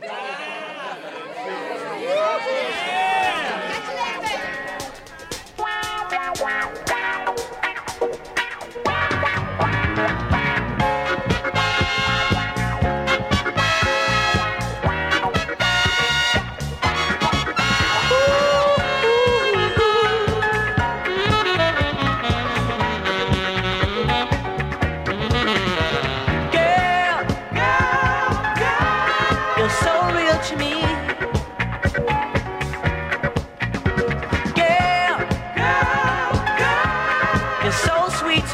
[0.00, 0.41] But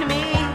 [0.00, 0.47] your mind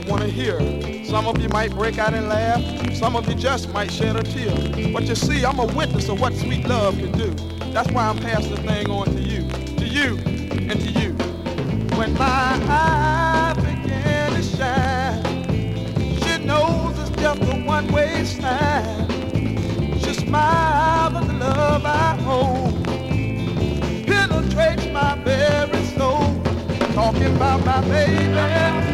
[0.00, 0.58] I want to hear.
[1.04, 2.62] Some of you might break out and laugh.
[2.94, 4.92] Some of you just might shed a tear.
[4.92, 7.30] But you see, I'm a witness of what sweet love can do.
[7.72, 10.16] That's why I'm passing the thing on to you, to you,
[10.70, 11.12] and to you.
[11.98, 15.22] When my eye began to shine,
[16.22, 19.08] she knows it's just a one-way sign.
[19.98, 22.84] She smiles at the love I hold,
[24.06, 26.42] penetrates my very soul.
[26.94, 28.89] Talking about my baby.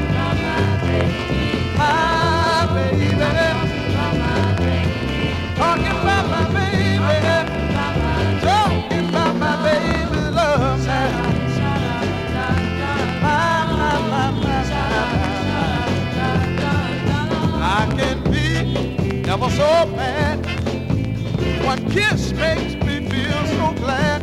[19.57, 20.37] so bad.
[21.65, 24.16] One kiss makes me feel so glad.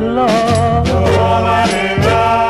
[0.00, 0.88] love.
[0.88, 2.41] Oh,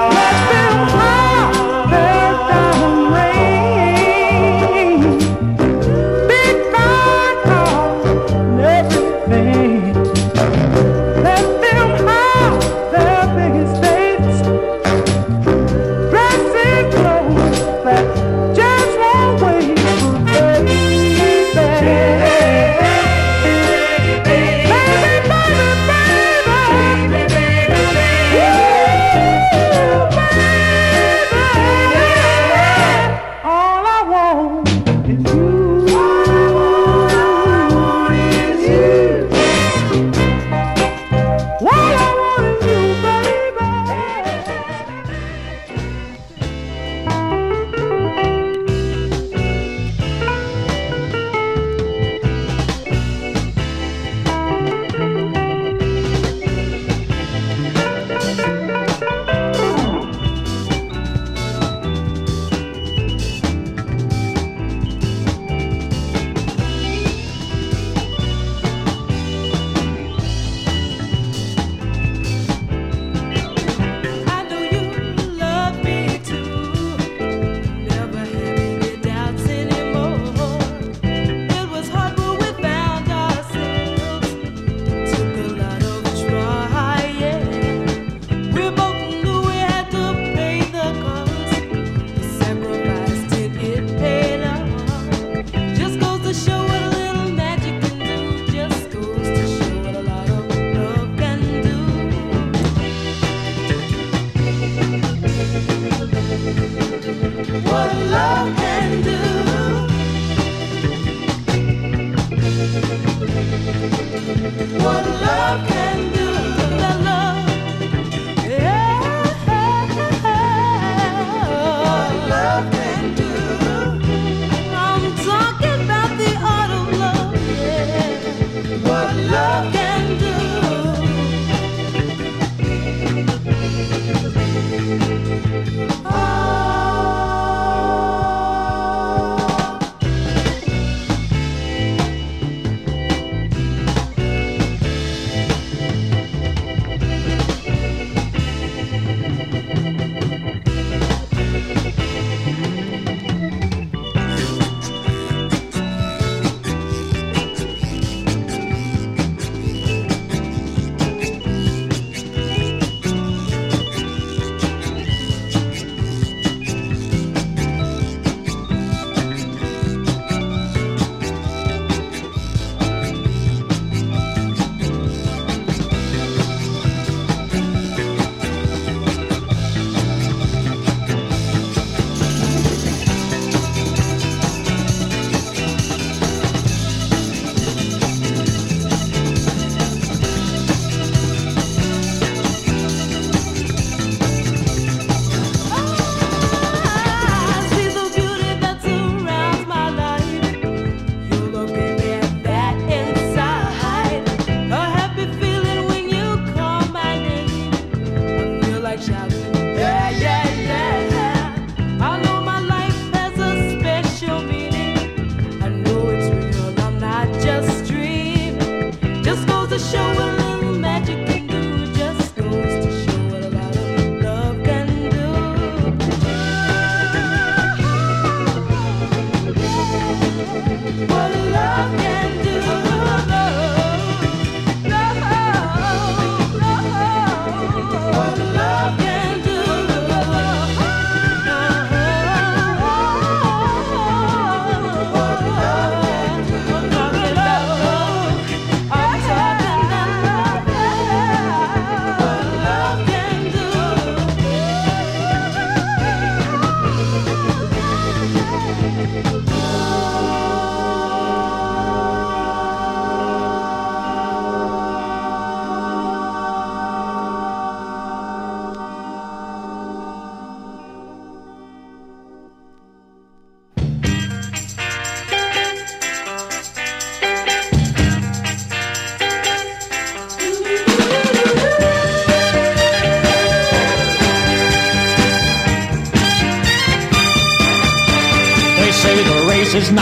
[114.73, 116.29] What love can do,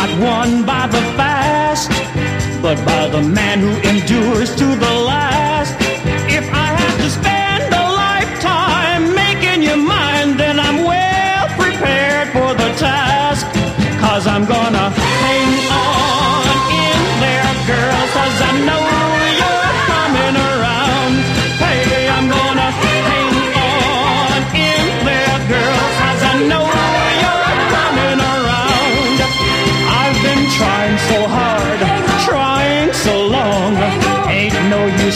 [0.01, 1.91] not won by the fast,
[2.63, 3.90] but by the man who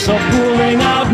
[0.07, 1.04] of pulling out.